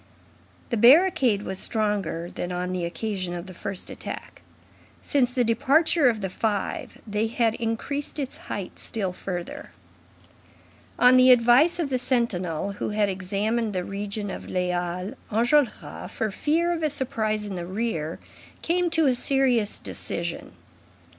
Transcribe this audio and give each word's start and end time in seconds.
The 0.71 0.77
barricade 0.77 1.43
was 1.43 1.59
stronger 1.59 2.31
than 2.31 2.51
on 2.51 2.71
the 2.71 2.85
occasion 2.85 3.35
of 3.35 3.45
the 3.45 3.53
first 3.53 3.91
attack. 3.91 4.41
Since 5.03 5.31
the 5.31 5.43
departure 5.43 6.09
of 6.09 6.21
the 6.21 6.29
five, 6.31 6.97
they 7.05 7.27
had 7.27 7.53
increased 7.53 8.17
its 8.17 8.37
height 8.49 8.79
still 8.79 9.13
further. 9.13 9.69
On 10.97 11.17
the 11.17 11.29
advice 11.29 11.77
of 11.77 11.91
the 11.91 11.99
sentinel 11.99 12.71
who 12.71 12.89
had 12.89 13.09
examined 13.09 13.73
the 13.73 13.83
region 13.83 14.31
of 14.31 14.47
the 14.47 14.69
Halles, 14.69 15.13
Enjolras, 15.31 16.09
for 16.09 16.31
fear 16.31 16.73
of 16.73 16.81
a 16.81 16.89
surprise 16.89 17.45
in 17.45 17.53
the 17.53 17.67
rear, 17.67 18.17
came 18.63 18.89
to 18.89 19.05
a 19.05 19.13
serious 19.13 19.77
decision. 19.77 20.53